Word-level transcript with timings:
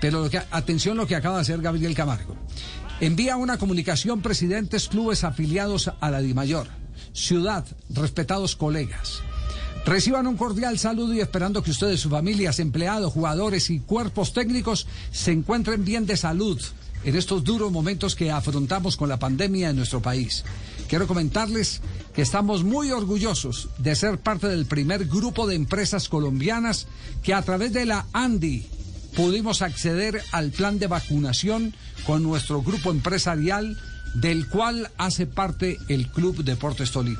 Pero 0.00 0.22
lo 0.22 0.30
que, 0.30 0.40
atención 0.50 0.96
lo 0.96 1.06
que 1.06 1.16
acaba 1.16 1.36
de 1.36 1.42
hacer 1.42 1.60
Gabriel 1.60 1.94
Camargo. 1.94 2.36
Envía 3.00 3.36
una 3.36 3.58
comunicación 3.58 4.22
presidentes 4.22 4.88
clubes 4.88 5.24
afiliados 5.24 5.90
a 6.00 6.10
la 6.10 6.20
DIMAYOR. 6.20 6.66
Ciudad, 7.12 7.64
respetados 7.90 8.56
colegas. 8.56 9.22
Reciban 9.86 10.26
un 10.26 10.36
cordial 10.36 10.78
saludo 10.78 11.14
y 11.14 11.20
esperando 11.20 11.62
que 11.62 11.70
ustedes, 11.70 12.00
sus 12.00 12.10
familias, 12.10 12.58
empleados, 12.58 13.12
jugadores 13.12 13.70
y 13.70 13.80
cuerpos 13.80 14.32
técnicos 14.32 14.86
se 15.12 15.32
encuentren 15.32 15.84
bien 15.84 16.06
de 16.06 16.16
salud 16.16 16.60
en 17.04 17.16
estos 17.16 17.44
duros 17.44 17.72
momentos 17.72 18.14
que 18.14 18.30
afrontamos 18.30 18.96
con 18.96 19.08
la 19.08 19.18
pandemia 19.18 19.70
en 19.70 19.76
nuestro 19.76 20.02
país. 20.02 20.44
Quiero 20.88 21.06
comentarles 21.06 21.80
que 22.14 22.22
estamos 22.22 22.64
muy 22.64 22.90
orgullosos 22.90 23.68
de 23.78 23.94
ser 23.94 24.18
parte 24.18 24.48
del 24.48 24.66
primer 24.66 25.06
grupo 25.06 25.46
de 25.46 25.54
empresas 25.54 26.08
colombianas 26.08 26.86
que 27.22 27.32
a 27.32 27.42
través 27.42 27.72
de 27.72 27.86
la 27.86 28.06
ANDI 28.12 28.66
pudimos 29.18 29.62
acceder 29.62 30.22
al 30.30 30.52
plan 30.52 30.78
de 30.78 30.86
vacunación 30.86 31.74
con 32.06 32.22
nuestro 32.22 32.62
grupo 32.62 32.92
empresarial 32.92 33.76
del 34.14 34.46
cual 34.46 34.92
hace 34.96 35.26
parte 35.26 35.76
el 35.88 36.06
Club 36.06 36.44
Deportes 36.44 36.92
Tolima. 36.92 37.18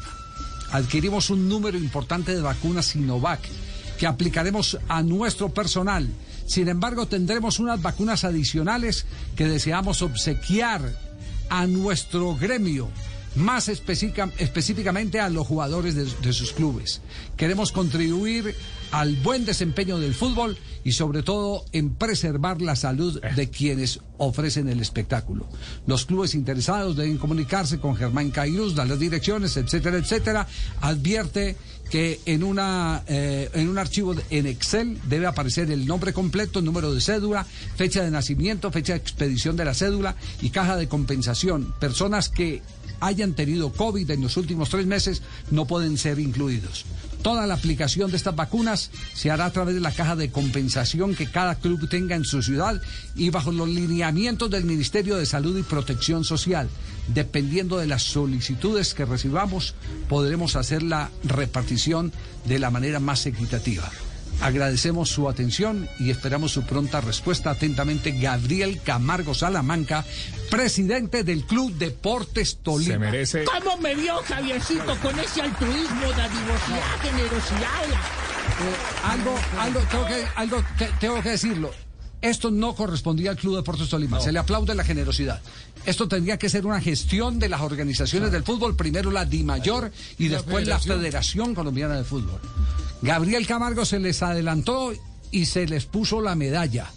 Adquirimos 0.71 1.29
un 1.31 1.49
número 1.49 1.77
importante 1.77 2.37
de 2.37 2.41
vacunas 2.41 2.87
Sinovac 2.87 3.41
que 3.99 4.07
aplicaremos 4.07 4.79
a 4.87 5.03
nuestro 5.03 5.53
personal. 5.53 6.09
Sin 6.47 6.69
embargo, 6.69 7.09
tendremos 7.09 7.59
unas 7.59 7.83
vacunas 7.83 8.23
adicionales 8.23 9.05
que 9.35 9.49
deseamos 9.49 10.01
obsequiar 10.01 10.97
a 11.51 11.67
nuestro 11.67 12.37
gremio 12.37 12.89
más 13.35 13.69
específica, 13.69 14.31
específicamente 14.39 15.19
a 15.19 15.31
los 15.31 15.49
jugadores 15.49 15.97
de, 15.97 16.05
de, 16.05 16.33
sus 16.33 16.53
clubes. 16.53 17.01
Queremos 17.37 17.73
contribuir 17.73 18.55
al 18.93 19.17
buen 19.17 19.45
desempeño 19.45 19.99
del 19.99 20.15
fútbol 20.15 20.57
y 20.89 20.93
sobre 20.93 21.23
todo 21.23 21.67
en 21.73 21.91
preservar 21.91 22.63
la 22.63 22.75
salud 22.75 23.21
de 23.21 23.51
quienes 23.51 24.01
ofrecen 24.17 24.71
el 24.71 24.81
espectáculo. 24.81 25.47
Los 25.87 26.07
clubes 26.07 26.35
interesados 26.35 26.97
deben 26.97 27.19
comunicarse 27.19 27.79
con 27.79 27.95
Germán 27.95 28.31
Cairuz, 28.31 28.75
dar 28.75 28.89
las 28.89 28.99
direcciones, 28.99 29.59
etcétera, 29.59 29.99
etcétera. 29.99 30.47
Advierte 30.81 31.57
que 31.91 32.21
en 32.25 32.43
una 32.43 33.03
eh, 33.07 33.51
en 33.53 33.69
un 33.69 33.77
archivo 33.77 34.15
en 34.31 34.47
Excel 34.47 34.99
debe 35.11 35.27
aparecer 35.27 35.71
el 35.71 35.87
nombre 35.87 36.15
completo, 36.15 36.63
número 36.63 36.95
de 36.95 37.03
cédula, 37.03 37.45
fecha 37.77 38.03
de 38.03 38.11
nacimiento, 38.11 38.73
fecha 38.73 38.95
de 38.95 39.01
expedición 39.01 39.57
de 39.57 39.67
la 39.67 39.75
cédula 39.75 40.17
y 40.41 40.49
caja 40.49 40.77
de 40.77 40.89
compensación. 40.89 41.75
Personas 41.79 42.31
que 42.31 42.63
hayan 43.01 43.35
tenido 43.35 43.73
COVID 43.75 44.11
en 44.11 44.23
los 44.23 44.39
últimos 44.39 44.71
tres 44.71 44.87
meses 44.87 45.21
no 45.51 45.67
pueden 45.67 45.99
ser 45.99 46.19
incluidos. 46.19 46.87
Toda 47.23 47.47
la 47.47 47.55
aplicación 47.55 48.11
de 48.11 48.17
estas 48.17 48.35
vacunas 48.35 48.91
se 49.15 49.31
hará 49.31 49.47
a 49.47 49.53
través 49.53 49.75
de 49.75 49.81
la 49.81 49.93
caja 49.93 50.17
de 50.17 50.31
compensación 50.31 50.78
que 51.17 51.31
cada 51.31 51.57
club 51.57 51.89
tenga 51.89 52.15
en 52.15 52.25
su 52.25 52.43
ciudad 52.43 52.81
y 53.17 53.31
bajo 53.31 53.51
los 53.51 53.69
lineamientos 53.69 54.51
del 54.51 54.65
Ministerio 54.65 55.17
de 55.17 55.27
Salud 55.27 55.59
y 55.59 55.63
Protección 55.63 56.25
Social. 56.25 56.69
Dependiendo 57.09 57.79
de 57.79 57.87
las 57.87 58.03
solicitudes 58.03 58.95
que 58.95 59.05
recibamos, 59.05 59.75
podremos 60.09 60.57
hacer 60.57 60.83
la 60.83 61.11
repartición 61.25 62.13
de 62.45 62.59
la 62.59 62.71
manera 62.71 63.01
más 63.01 63.27
equitativa. 63.27 63.91
Agradecemos 64.41 65.11
su 65.11 65.29
atención 65.29 65.89
y 65.99 66.11
esperamos 66.11 66.53
su 66.53 66.63
pronta 66.63 67.01
respuesta. 67.01 67.51
Atentamente, 67.51 68.13
Gabriel 68.13 68.81
Camargo 68.85 69.35
Salamanca, 69.35 70.05
presidente 70.49 71.25
del 71.25 71.45
Club 71.45 71.73
Deportes 71.75 72.59
Tolima. 72.63 72.93
Se 72.93 72.99
merece. 72.99 73.45
¿Cómo 73.45 73.77
me 73.79 73.97
vio 73.97 74.17
Javiercito 74.23 74.97
con 75.03 75.19
ese 75.19 75.43
altruismo, 75.43 76.03
dadivosidad, 76.17 77.01
generosidad? 77.03 78.38
Eh, 78.61 78.75
algo, 79.05 79.35
algo, 79.59 79.81
tengo 79.91 80.07
que, 80.07 80.25
algo 80.35 80.65
te, 80.77 80.89
tengo 80.99 81.23
que 81.23 81.31
decirlo. 81.31 81.71
Esto 82.21 82.51
no 82.51 82.75
correspondía 82.75 83.31
al 83.31 83.37
Club 83.37 83.57
Deportes 83.57 83.89
Tolima. 83.89 84.17
No. 84.17 84.23
Se 84.23 84.33
le 84.33 84.41
aplaude 84.41 84.75
la 84.75 84.83
generosidad. 84.83 85.41
Esto 85.87 86.09
tendría 86.09 86.37
que 86.37 86.49
ser 86.49 86.67
una 86.67 86.81
gestión 86.81 87.39
de 87.39 87.49
las 87.49 87.61
organizaciones 87.61 88.33
del 88.33 88.43
fútbol, 88.43 88.75
primero 88.75 89.13
la 89.13 89.25
DIMAYOR 89.25 89.93
y 90.19 90.29
después 90.29 90.67
la 90.67 90.81
Federación 90.81 91.55
Colombiana 91.55 91.97
de 91.97 92.05
Fútbol. 92.05 92.41
Gabriel 93.03 93.47
Camargo 93.47 93.85
se 93.85 94.01
les 94.01 94.21
adelantó 94.23 94.93
y 95.31 95.47
se 95.47 95.67
les 95.67 95.87
puso 95.87 96.21
la 96.21 96.35
medalla. 96.35 96.91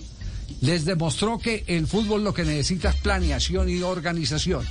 Les 0.62 0.86
demostró 0.86 1.38
que 1.38 1.64
el 1.68 1.86
fútbol 1.88 2.24
lo 2.24 2.34
que 2.34 2.44
necesita 2.44 2.90
es 2.90 2.96
planeación 2.98 3.70
y 3.70 3.82
organización. 3.84 4.66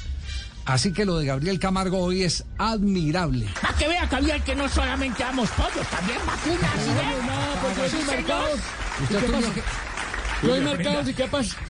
Así 0.71 0.93
que 0.93 1.05
lo 1.05 1.19
de 1.19 1.27
Gabriel 1.27 1.59
Camargo 1.59 1.99
hoy 1.99 2.23
es 2.23 2.45
admirable. 2.57 3.49
Para 3.61 3.77
que 3.77 3.89
vea, 3.89 4.07
Gabriel, 4.07 4.41
que 4.45 4.55
no 4.55 4.69
solamente 4.69 5.21
damos 5.21 5.51
pollos, 5.51 5.85
también 5.89 6.19
vacunas. 6.25 6.87
No, 6.87 7.23
no, 7.27 7.61
porque 7.61 7.97
hay 7.97 8.05
mercados. 8.05 8.61
¿Y 9.03 9.07
qué 9.07 9.33
pasa? 9.33 9.49
No 10.43 10.55
hay 10.55 10.61
mercados 10.61 11.09
y 11.09 11.15
qué 11.15 11.25
pasa. 11.27 11.70